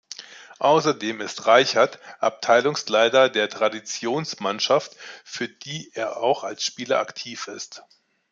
Außerdem 0.57 1.21
ist 1.21 1.45
Reichert 1.45 1.99
Abteilungsleiter 2.19 3.29
der 3.29 3.49
Traditionsmannschaft, 3.49 4.95
für 5.23 5.47
die 5.47 5.91
er 5.93 6.17
auch 6.17 6.43
als 6.43 6.63
Spieler 6.63 6.97
aktiv 6.99 7.47
ist. 7.47 7.83